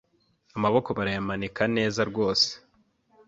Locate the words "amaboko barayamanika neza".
0.57-2.01